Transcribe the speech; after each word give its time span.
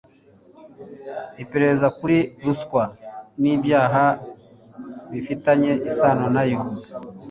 iperereza 1.43 1.87
kuri 1.97 2.17
ruswa 2.43 2.83
n 3.41 3.43
ibyaha 3.53 4.05
bifitanye 5.11 5.71
isano 5.89 6.25
nayo 6.35 6.59